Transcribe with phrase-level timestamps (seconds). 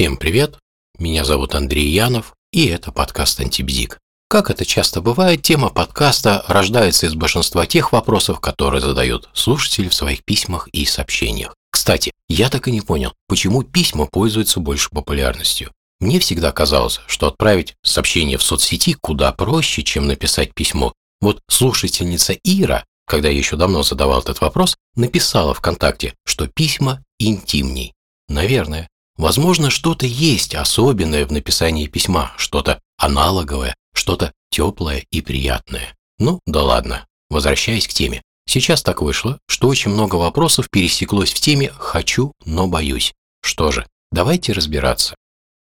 [0.00, 0.56] Всем привет!
[0.98, 3.98] Меня зовут Андрей Янов, и это подкаст «Антибзик».
[4.30, 9.94] Как это часто бывает, тема подкаста рождается из большинства тех вопросов, которые задают слушатели в
[9.94, 11.54] своих письмах и сообщениях.
[11.70, 15.70] Кстати, я так и не понял, почему письма пользуются больше популярностью.
[16.00, 20.94] Мне всегда казалось, что отправить сообщение в соцсети куда проще, чем написать письмо.
[21.20, 27.92] Вот слушательница Ира, когда я еще давно задавал этот вопрос, написала ВКонтакте, что письма интимней.
[28.30, 28.88] Наверное.
[29.20, 35.94] Возможно, что-то есть особенное в написании письма, что-то аналоговое, что-то теплое и приятное.
[36.18, 37.06] Ну, да ладно.
[37.28, 38.22] Возвращаясь к теме.
[38.48, 43.12] Сейчас так вышло, что очень много вопросов пересеклось в теме «хочу, но боюсь».
[43.42, 45.14] Что же, давайте разбираться.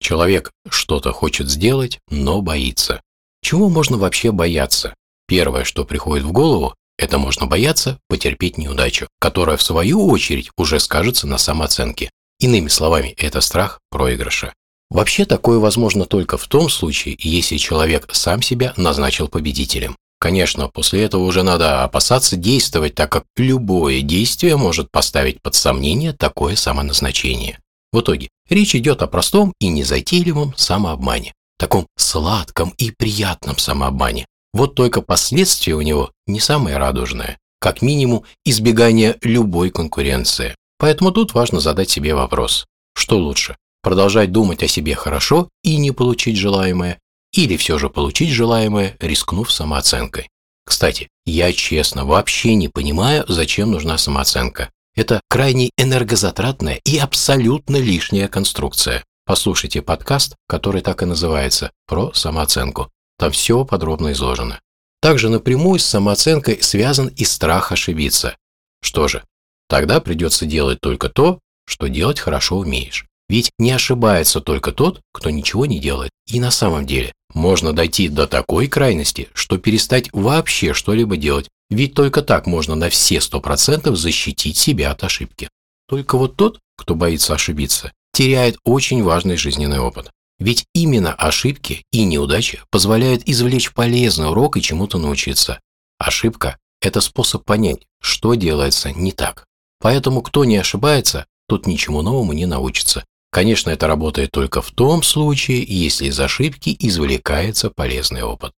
[0.00, 3.02] Человек что-то хочет сделать, но боится.
[3.40, 4.96] Чего можно вообще бояться?
[5.28, 10.80] Первое, что приходит в голову, это можно бояться потерпеть неудачу, которая в свою очередь уже
[10.80, 12.10] скажется на самооценке.
[12.44, 14.52] Иными словами, это страх проигрыша.
[14.90, 19.96] Вообще такое возможно только в том случае, если человек сам себя назначил победителем.
[20.20, 26.12] Конечно, после этого уже надо опасаться действовать, так как любое действие может поставить под сомнение
[26.12, 27.60] такое самоназначение.
[27.92, 34.26] В итоге речь идет о простом и незатейливом самообмане, таком сладком и приятном самообмане.
[34.52, 40.54] Вот только последствия у него не самые радужные, как минимум избегание любой конкуренции.
[40.78, 45.92] Поэтому тут важно задать себе вопрос, что лучше, продолжать думать о себе хорошо и не
[45.92, 46.98] получить желаемое,
[47.32, 50.28] или все же получить желаемое, рискнув самооценкой.
[50.64, 54.70] Кстати, я честно вообще не понимаю, зачем нужна самооценка.
[54.96, 59.04] Это крайне энергозатратная и абсолютно лишняя конструкция.
[59.26, 62.90] Послушайте подкаст, который так и называется «Про самооценку».
[63.18, 64.60] Там все подробно изложено.
[65.00, 68.36] Также напрямую с самооценкой связан и страх ошибиться.
[68.82, 69.24] Что же,
[69.68, 73.06] тогда придется делать только то, что делать хорошо умеешь.
[73.28, 76.10] Ведь не ошибается только тот, кто ничего не делает.
[76.26, 81.94] И на самом деле можно дойти до такой крайности, что перестать вообще что-либо делать, ведь
[81.94, 85.48] только так можно на все 100% защитить себя от ошибки.
[85.88, 90.10] Только вот тот, кто боится ошибиться, теряет очень важный жизненный опыт.
[90.38, 95.60] Ведь именно ошибки и неудачи позволяют извлечь полезный урок и чему-то научиться.
[95.98, 99.46] Ошибка– это способ понять, что делается не так.
[99.84, 103.04] Поэтому кто не ошибается, тот ничему новому не научится.
[103.30, 108.52] Конечно, это работает только в том случае, если из ошибки извлекается полезный опыт.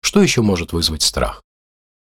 [0.00, 1.42] Что еще может вызвать страх?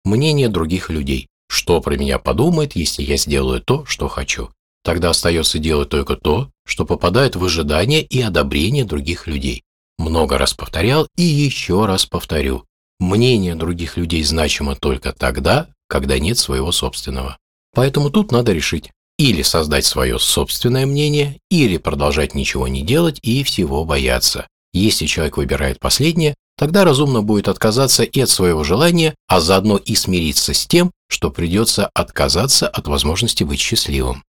[0.07, 1.27] мнение других людей.
[1.49, 4.49] Что про меня подумает, если я сделаю то, что хочу?
[4.83, 9.63] Тогда остается делать только то, что попадает в ожидание и одобрение других людей.
[9.99, 12.65] Много раз повторял и еще раз повторю.
[12.99, 17.37] Мнение других людей значимо только тогда, когда нет своего собственного.
[17.77, 23.43] Поэтому тут надо решить, или создать свое собственное мнение, или продолжать ничего не делать и
[23.43, 24.47] всего бояться.
[24.73, 29.93] Если человек выбирает последнее, Тогда разумно будет отказаться и от своего желания, а заодно и
[29.93, 34.23] смириться с тем, что придется отказаться от возможности быть счастливым.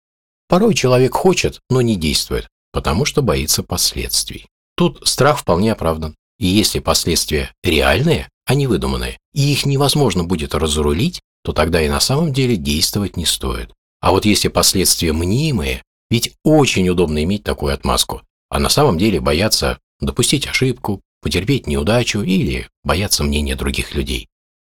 [0.47, 4.47] Порой человек хочет, но не действует, потому что боится последствий.
[4.75, 6.15] Тут страх вполне оправдан.
[6.39, 11.87] И если последствия реальные, а не выдуманные, и их невозможно будет разрулить, то тогда и
[11.87, 13.71] на самом деле действовать не стоит.
[14.01, 19.19] А вот если последствия мнимые, ведь очень удобно иметь такую отмазку, а на самом деле
[19.19, 24.27] бояться допустить ошибку, потерпеть неудачу или бояться мнения других людей.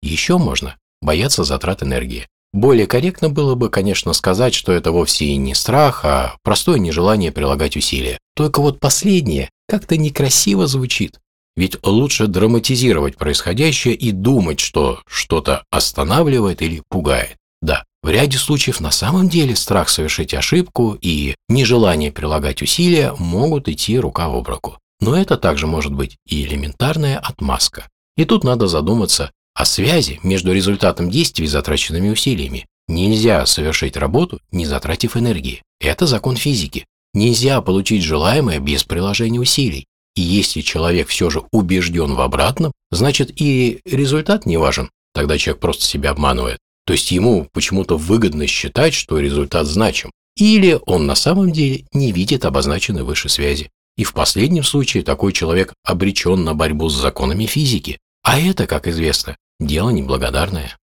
[0.02, 2.28] Еще можно бояться затрат энергии.
[2.52, 7.32] Более корректно было бы, конечно, сказать, что это вовсе и не страх, а простое нежелание
[7.32, 8.20] прилагать усилия.
[8.36, 11.20] Только вот последнее как-то некрасиво звучит.
[11.58, 17.36] Ведь лучше драматизировать происходящее и думать, что что-то останавливает или пугает.
[17.64, 23.68] Да, в ряде случаев на самом деле страх совершить ошибку и нежелание прилагать усилия могут
[23.68, 24.78] идти рука об руку.
[25.02, 27.90] Но это также может быть и элементарная отмазка.
[28.16, 32.68] И тут надо задуматься о связи между результатом действий и затраченными усилиями.
[32.88, 35.64] Нельзя совершить работу, не затратив энергии.
[35.80, 36.86] Это закон физики.
[37.16, 39.88] Нельзя получить желаемое без приложения усилий.
[40.18, 44.90] И если человек все же убежден в обратном, значит и результат не важен.
[45.14, 46.58] Тогда человек просто себя обманывает.
[46.88, 50.12] То есть ему почему-то выгодно считать, что результат значим.
[50.36, 53.70] Или он на самом деле не видит обозначенной выше связи.
[53.96, 58.00] И в последнем случае такой человек обречен на борьбу с законами физики.
[58.24, 60.78] А это, как известно, дело неблагодарное.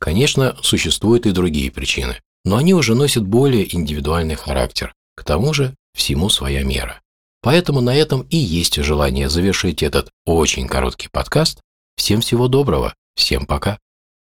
[0.00, 4.92] Конечно, существуют и другие причины, но они уже носят более индивидуальный характер.
[5.14, 7.00] К тому же, всему своя мера.
[7.42, 11.60] Поэтому на этом и есть желание завершить этот очень короткий подкаст.
[11.96, 13.78] Всем всего доброго, всем пока.